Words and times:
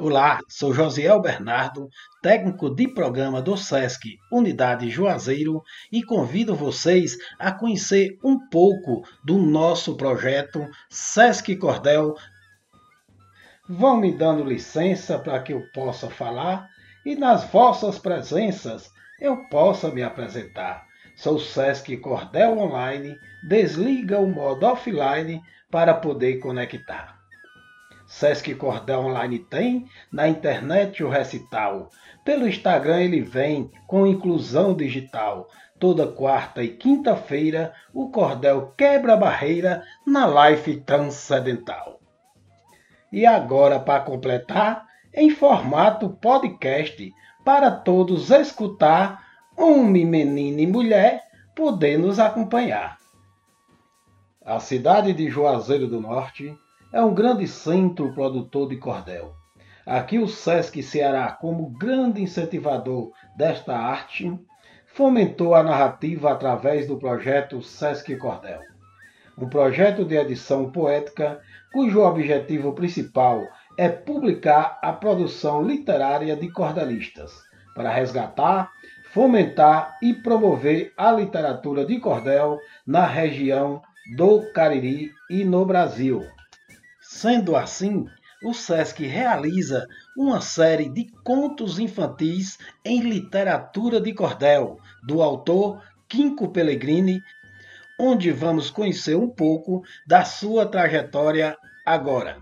Olá, 0.00 0.38
sou 0.48 0.72
Josiel 0.72 1.20
Bernardo, 1.20 1.90
técnico 2.22 2.72
de 2.72 2.86
programa 2.86 3.42
do 3.42 3.56
SESC 3.56 4.16
Unidade 4.30 4.88
Juazeiro 4.88 5.60
e 5.90 6.04
convido 6.04 6.54
vocês 6.54 7.18
a 7.36 7.50
conhecer 7.50 8.16
um 8.22 8.38
pouco 8.48 9.02
do 9.24 9.38
nosso 9.38 9.96
projeto 9.96 10.64
SESC 10.88 11.56
Cordel. 11.56 12.14
Vão 13.68 13.96
me 13.96 14.16
dando 14.16 14.44
licença 14.44 15.18
para 15.18 15.42
que 15.42 15.52
eu 15.52 15.64
possa 15.74 16.08
falar 16.08 16.68
e 17.04 17.16
nas 17.16 17.50
vossas 17.50 17.98
presenças 17.98 18.92
eu 19.20 19.48
possa 19.48 19.90
me 19.90 20.04
apresentar. 20.04 20.86
Sou 21.16 21.40
SESC 21.40 21.96
Cordel 21.96 22.56
Online, 22.56 23.16
desliga 23.48 24.20
o 24.20 24.28
modo 24.28 24.64
offline 24.64 25.42
para 25.68 25.92
poder 25.92 26.38
conectar. 26.38 27.17
Sesc 28.08 28.54
Cordel 28.54 29.00
Online 29.00 29.38
tem, 29.38 29.86
na 30.10 30.26
internet 30.26 31.04
o 31.04 31.10
recital. 31.10 31.90
Pelo 32.24 32.48
Instagram 32.48 33.02
ele 33.02 33.20
vem 33.20 33.70
com 33.86 34.06
inclusão 34.06 34.74
digital. 34.74 35.46
Toda 35.78 36.06
quarta 36.06 36.64
e 36.64 36.68
quinta-feira 36.68 37.74
o 37.92 38.10
cordel 38.10 38.72
quebra 38.78 39.12
a 39.12 39.16
barreira 39.16 39.84
na 40.06 40.24
live 40.24 40.80
transcendental. 40.80 42.00
E 43.12 43.26
agora, 43.26 43.78
para 43.78 44.00
completar, 44.00 44.86
em 45.12 45.28
formato 45.28 46.08
podcast, 46.08 47.12
para 47.44 47.70
todos 47.70 48.30
escutar, 48.30 49.22
homem, 49.54 50.06
menino 50.06 50.60
e 50.60 50.66
mulher, 50.66 51.24
poder 51.54 51.98
nos 51.98 52.18
acompanhar. 52.18 52.96
A 54.42 54.58
cidade 54.60 55.12
de 55.12 55.28
Juazeiro 55.28 55.86
do 55.86 56.00
Norte 56.00 56.56
é 56.92 57.02
um 57.02 57.14
grande 57.14 57.46
centro 57.46 58.12
produtor 58.14 58.68
de 58.68 58.76
cordel. 58.76 59.34
Aqui 59.84 60.18
o 60.18 60.26
SESC 60.26 60.82
Ceará, 60.82 61.32
como 61.32 61.70
grande 61.70 62.22
incentivador 62.22 63.12
desta 63.36 63.76
arte, 63.76 64.38
fomentou 64.86 65.54
a 65.54 65.62
narrativa 65.62 66.32
através 66.32 66.86
do 66.86 66.98
projeto 66.98 67.62
SESC 67.62 68.16
Cordel. 68.16 68.60
Um 69.36 69.48
projeto 69.48 70.04
de 70.04 70.16
edição 70.16 70.70
poética 70.70 71.40
cujo 71.72 72.00
objetivo 72.00 72.72
principal 72.72 73.46
é 73.76 73.88
publicar 73.88 74.78
a 74.82 74.92
produção 74.92 75.62
literária 75.62 76.34
de 76.34 76.50
cordelistas, 76.50 77.32
para 77.74 77.90
resgatar, 77.90 78.70
fomentar 79.12 79.96
e 80.02 80.14
promover 80.14 80.92
a 80.96 81.12
literatura 81.12 81.84
de 81.84 82.00
cordel 82.00 82.58
na 82.86 83.06
região 83.06 83.80
do 84.16 84.50
Cariri 84.52 85.12
e 85.30 85.44
no 85.44 85.64
Brasil. 85.64 86.26
Sendo 87.10 87.56
assim, 87.56 88.04
o 88.44 88.52
SESC 88.52 89.06
realiza 89.06 89.88
uma 90.14 90.42
série 90.42 90.90
de 90.90 91.06
contos 91.24 91.78
infantis 91.78 92.58
em 92.84 93.00
literatura 93.00 93.98
de 93.98 94.12
cordel, 94.12 94.76
do 95.02 95.22
autor 95.22 95.82
Quinco 96.06 96.50
Pellegrini, 96.50 97.22
onde 97.98 98.30
vamos 98.30 98.68
conhecer 98.68 99.16
um 99.16 99.26
pouco 99.26 99.82
da 100.06 100.22
sua 100.22 100.66
trajetória 100.66 101.56
agora. 101.84 102.36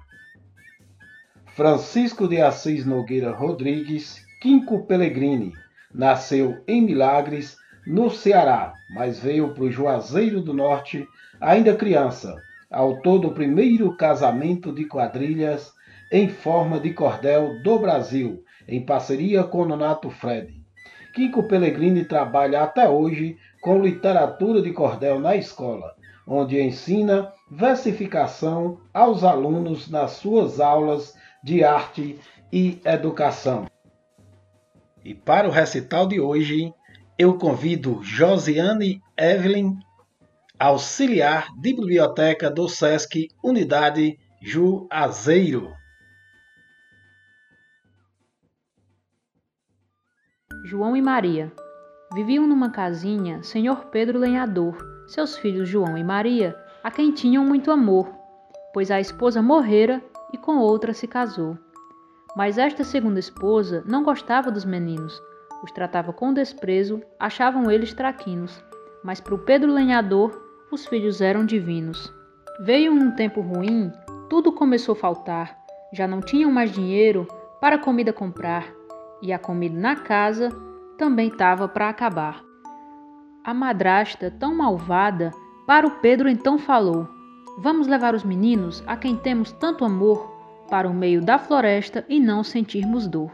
Francisco 1.55 2.27
de 2.27 2.41
Assis 2.41 2.85
Nogueira 2.85 3.31
Rodrigues, 3.31 4.27
Quinco 4.43 4.85
Pellegrini, 4.85 5.53
nasceu 5.95 6.61
em 6.67 6.83
Milagres, 6.83 7.57
no 7.87 8.11
Ceará, 8.11 8.73
mas 8.91 9.21
veio 9.21 9.55
para 9.55 9.63
o 9.63 9.71
Juazeiro 9.71 10.41
do 10.41 10.53
Norte 10.53 11.07
ainda 11.41 11.77
criança 11.77 12.35
autor 12.71 13.19
do 13.21 13.31
primeiro 13.33 13.97
casamento 13.97 14.73
de 14.73 14.85
quadrilhas 14.85 15.73
em 16.13 16.29
forma 16.29 16.79
de 16.79 16.93
cordel 16.93 17.63
do 17.63 17.79
Brasil, 17.79 18.45
em 18.69 18.85
parceria 18.85 19.45
com 19.45 19.65
Nonato 19.65 20.11
Fred. 20.11 20.55
Kiko 21.15 21.45
Pellegrini 21.45 22.05
trabalha 22.05 22.63
até 22.63 22.89
hoje 22.89 23.37
com 23.63 23.83
literatura 23.83 24.61
de 24.61 24.73
cordel 24.73 25.19
na 25.19 25.35
escola, 25.35 25.95
onde 26.27 26.61
ensina 26.61 27.33
versificação 27.51 28.81
aos 28.93 29.25
alunos 29.25 29.89
nas 29.89 30.13
suas 30.13 30.61
aulas 30.61 31.15
de 31.43 31.65
arte 31.65 32.19
e 32.53 32.81
educação. 32.85 33.67
E 35.05 35.15
para 35.15 35.49
o 35.49 35.53
recital 35.53 36.07
de 36.07 36.21
hoje, 36.21 36.75
eu 37.19 37.39
convido 37.39 38.01
Josiane 38.03 39.01
Evelyn 39.17 39.79
auxiliar 40.59 41.49
de 41.55 41.75
biblioteca 41.75 42.51
do 42.51 42.67
SESC 42.67 43.29
Unidade 43.45 44.19
Juazeiro. 44.41 45.71
João 50.65 50.97
e 50.97 51.03
Maria 51.03 51.53
viviam 52.15 52.47
numa 52.47 52.71
casinha 52.71 53.43
Senhor 53.43 53.87
Pedro 53.87 54.19
Lenhador, 54.19 54.79
seus 55.07 55.37
filhos 55.37 55.69
João 55.69 55.99
e 55.99 56.03
Maria, 56.03 56.57
a 56.83 56.91
quem 56.91 57.13
tinham 57.13 57.45
muito 57.45 57.71
amor, 57.71 58.11
pois 58.73 58.91
a 58.91 58.99
esposa 58.99 59.43
morrera 59.43 60.03
e 60.33 60.39
com 60.39 60.57
outra 60.57 60.95
se 60.95 61.07
casou. 61.07 61.59
Mas 62.35 62.57
esta 62.57 62.83
segunda 62.83 63.21
esposa 63.21 63.85
não 63.87 64.03
gostava 64.03 64.51
dos 64.51 64.65
meninos, 64.65 65.21
os 65.63 65.71
tratava 65.71 66.15
com 66.15 66.33
desprezo, 66.33 67.03
achavam 67.19 67.71
eles 67.71 67.93
traquinos. 67.93 68.65
Mas 69.05 69.21
para 69.21 69.35
o 69.35 69.39
Pedro 69.39 69.73
Lenhador 69.73 70.46
os 70.77 70.87
filhos 70.87 71.23
eram 71.23 71.47
divinos. 71.47 72.13
Veio 72.61 72.93
um 72.93 73.11
tempo 73.11 73.41
ruim, 73.41 73.91
tudo 74.29 74.53
começou 74.53 74.93
a 74.93 74.97
faltar, 74.97 75.57
já 75.91 76.07
não 76.07 76.21
tinham 76.21 76.53
mais 76.53 76.71
dinheiro 76.71 77.27
para 77.63 77.79
comida 77.79 78.13
comprar, 78.13 78.71
e 79.23 79.33
a 79.33 79.39
comida 79.39 79.75
na 79.75 79.97
casa 79.97 80.51
também 80.99 81.29
estava 81.29 81.67
para 81.67 81.89
acabar. 81.89 82.45
A 83.43 83.55
madrasta, 83.55 84.31
tão 84.31 84.55
malvada, 84.55 85.31
para 85.67 85.87
o 85.87 85.93
Pedro 86.03 86.29
então 86.29 86.59
falou: 86.59 87.09
Vamos 87.59 87.87
levar 87.87 88.15
os 88.15 88.23
meninos, 88.23 88.85
a 88.87 88.99
quem 88.99 89.17
temos 89.17 89.53
tanto 89.53 89.83
amor, 89.83 90.31
para 90.69 90.87
o 90.87 90.93
meio 90.93 91.23
da 91.23 91.39
floresta 91.39 92.05
e 92.07 92.21
não 92.21 92.45
sentirmos 92.45 93.07
dor. 93.07 93.33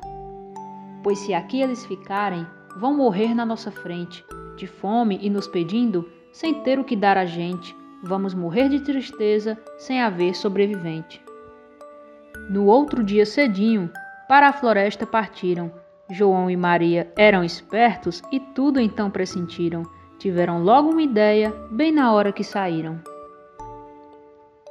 Pois 1.03 1.19
se 1.19 1.35
aqui 1.35 1.61
eles 1.61 1.85
ficarem, 1.87 2.47
vão 2.77 2.95
morrer 2.95 3.35
na 3.35 3.45
nossa 3.45 3.73
frente, 3.73 4.25
de 4.57 4.69
fome 4.69 5.19
e 5.21 5.29
nos 5.29 5.49
pedindo 5.49 6.09
sem 6.33 6.55
ter 6.63 6.79
o 6.79 6.85
que 6.85 6.97
dar 6.97 7.17
a 7.17 7.27
gente, 7.27 7.77
vamos 8.03 8.35
morrer 8.35 8.69
de 8.69 8.81
tristeza 8.81 9.57
sem 9.79 10.01
haver 10.01 10.35
sobrevivente. 10.35 11.23
No 12.51 12.67
outro 12.67 13.05
dia 13.05 13.25
cedinho, 13.25 13.91
para 14.29 14.49
a 14.49 14.53
floresta 14.53 15.07
partiram. 15.07 15.71
João 16.11 16.51
e 16.51 16.57
Maria 16.57 17.13
eram 17.17 17.45
espertos 17.45 18.23
e 18.33 18.41
tudo 18.41 18.81
então 18.81 19.11
pressentiram. 19.11 19.83
Tiveram 20.19 20.63
logo 20.63 20.91
uma 20.91 21.03
ideia, 21.03 21.55
bem 21.71 21.93
na 21.93 22.13
hora 22.13 22.33
que 22.33 22.43
saíram. 22.43 23.01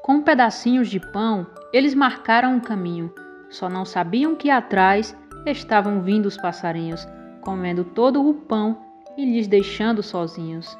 Com 0.01 0.21
pedacinhos 0.21 0.89
de 0.89 0.99
pão, 0.99 1.45
eles 1.71 1.93
marcaram 1.93 2.55
um 2.55 2.59
caminho. 2.59 3.13
Só 3.49 3.69
não 3.69 3.85
sabiam 3.85 4.35
que 4.35 4.49
atrás 4.49 5.15
estavam 5.45 6.01
vindo 6.01 6.25
os 6.25 6.37
passarinhos, 6.37 7.07
comendo 7.41 7.83
todo 7.83 8.27
o 8.27 8.33
pão 8.33 8.77
e 9.17 9.25
lhes 9.25 9.47
deixando 9.47 10.01
sozinhos. 10.01 10.77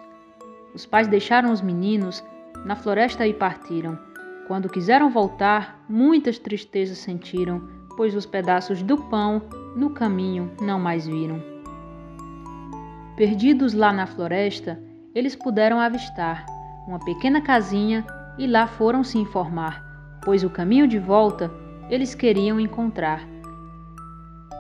Os 0.74 0.86
pais 0.86 1.08
deixaram 1.08 1.52
os 1.52 1.62
meninos 1.62 2.24
na 2.66 2.76
floresta 2.76 3.28
e 3.28 3.34
partiram. 3.34 3.98
Quando 4.48 4.70
quiseram 4.70 5.10
voltar, 5.10 5.84
muitas 5.88 6.38
tristezas 6.38 6.98
sentiram, 6.98 7.62
pois 7.96 8.16
os 8.16 8.26
pedaços 8.26 8.82
do 8.82 8.98
pão 8.98 9.42
no 9.76 9.90
caminho 9.90 10.52
não 10.62 10.80
mais 10.80 11.06
viram. 11.06 11.42
Perdidos 13.16 13.74
lá 13.74 13.92
na 13.92 14.08
floresta, 14.08 14.82
eles 15.14 15.36
puderam 15.36 15.80
avistar 15.80 16.46
uma 16.88 17.00
pequena 17.00 17.42
casinha 17.42 18.06
e 18.38 18.48
lá 18.48 18.66
foram 18.66 19.04
se 19.04 19.18
informar, 19.18 19.84
pois 20.24 20.44
o 20.44 20.50
caminho 20.50 20.88
de 20.88 20.98
volta 20.98 21.52
eles 21.90 22.16
queriam 22.16 22.60
encontrar. 22.60 23.22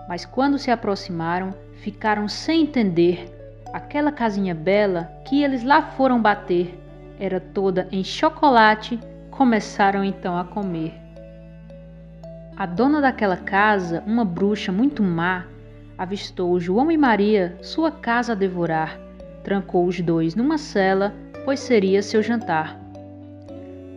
Mas 0.07 0.25
quando 0.25 0.59
se 0.59 0.69
aproximaram, 0.69 1.51
ficaram 1.81 2.27
sem 2.27 2.63
entender 2.63 3.40
Aquela 3.73 4.11
casinha 4.11 4.53
bela 4.53 5.09
que 5.25 5.43
eles 5.43 5.63
lá 5.63 5.81
foram 5.81 6.21
bater 6.21 6.77
era 7.17 7.39
toda 7.39 7.87
em 7.91 8.03
chocolate. 8.03 8.99
Começaram 9.29 10.03
então 10.03 10.37
a 10.37 10.43
comer. 10.43 10.93
A 12.57 12.65
dona 12.65 12.99
daquela 12.99 13.37
casa, 13.37 14.03
uma 14.05 14.25
bruxa 14.25 14.71
muito 14.71 15.01
má, 15.01 15.45
avistou 15.97 16.59
João 16.59 16.91
e 16.91 16.97
Maria 16.97 17.57
sua 17.61 17.91
casa 17.91 18.33
a 18.33 18.35
devorar. 18.35 18.99
Trancou 19.41 19.85
os 19.85 20.01
dois 20.01 20.35
numa 20.35 20.57
cela, 20.57 21.13
pois 21.45 21.61
seria 21.61 22.03
seu 22.03 22.21
jantar. 22.21 22.77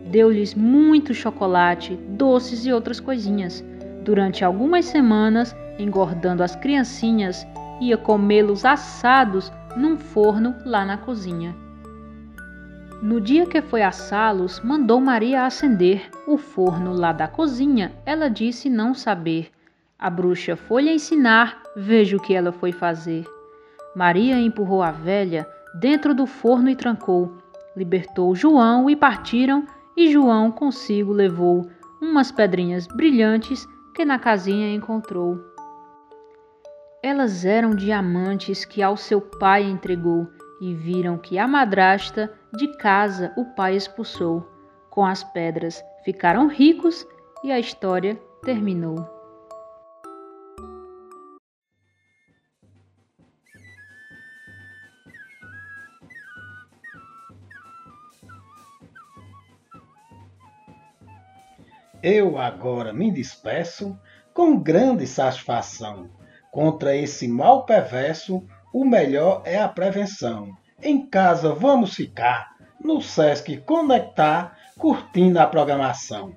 Deu-lhes 0.09 0.55
muito 0.55 1.13
chocolate, 1.13 1.95
doces 2.09 2.65
e 2.65 2.71
outras 2.71 3.01
coisinhas. 3.01 3.63
Durante 4.03 4.45
algumas 4.45 4.85
semanas, 4.85 5.53
engordando 5.77 6.41
as 6.41 6.55
criancinhas, 6.55 7.45
ia 7.81 7.97
comê-los 7.97 8.63
assados 8.63 9.51
num 9.75 9.97
forno 9.97 10.55
lá 10.65 10.85
na 10.85 10.97
cozinha. 10.97 11.55
No 13.01 13.19
dia 13.19 13.45
que 13.45 13.61
foi 13.61 13.83
assá-los, 13.83 14.59
mandou 14.61 14.99
Maria 14.99 15.45
acender 15.45 16.09
o 16.25 16.37
forno 16.37 16.93
lá 16.93 17.11
da 17.11 17.27
cozinha. 17.27 17.93
Ela 18.05 18.29
disse 18.29 18.69
não 18.69 18.93
saber. 18.93 19.51
A 19.99 20.09
bruxa 20.09 20.55
foi-lhe 20.55 20.91
ensinar, 20.91 21.61
veja 21.75 22.17
o 22.17 22.19
que 22.19 22.33
ela 22.33 22.51
foi 22.51 22.71
fazer. 22.71 23.25
Maria 23.95 24.39
empurrou 24.39 24.81
a 24.81 24.91
velha 24.91 25.47
dentro 25.79 26.15
do 26.15 26.25
forno 26.25 26.69
e 26.69 26.75
trancou. 26.75 27.37
Libertou 27.75 28.33
João 28.33 28.89
e 28.89 28.95
partiram, 28.95 29.65
e 29.95 30.11
João 30.11 30.51
consigo 30.51 31.13
levou 31.13 31.69
umas 32.01 32.31
pedrinhas 32.31 32.87
brilhantes 32.87 33.67
que 33.93 34.03
na 34.03 34.19
casinha 34.19 34.73
encontrou. 34.73 35.54
Elas 37.07 37.45
eram 37.45 37.75
diamantes 37.75 38.65
que 38.65 38.81
ao 38.81 38.97
seu 38.97 39.21
pai 39.21 39.61
entregou, 39.61 40.27
e 40.59 40.73
viram 40.73 41.19
que 41.19 41.37
a 41.37 41.47
madrasta 41.47 42.33
de 42.51 42.67
casa 42.77 43.31
o 43.37 43.45
pai 43.53 43.75
expulsou. 43.75 44.41
Com 44.89 45.05
as 45.05 45.23
pedras 45.23 45.85
ficaram 46.03 46.47
ricos 46.47 47.05
e 47.43 47.51
a 47.51 47.59
história 47.59 48.19
terminou. 48.43 49.07
Eu 62.01 62.39
agora 62.39 62.91
me 62.91 63.11
despeço 63.11 63.95
com 64.33 64.59
grande 64.59 65.05
satisfação. 65.05 66.09
Contra 66.55 66.95
esse 66.95 67.27
mal 67.27 67.65
perverso, 67.65 68.41
o 68.73 68.85
melhor 68.85 69.41
é 69.43 69.59
a 69.59 69.67
prevenção. 69.67 70.55
Em 70.81 71.05
casa 71.05 71.53
vamos 71.53 71.93
ficar, 71.95 72.55
no 72.81 73.01
SESC 73.01 73.57
Conectar, 73.57 74.57
curtindo 74.79 75.37
a 75.37 75.47
programação. 75.47 76.33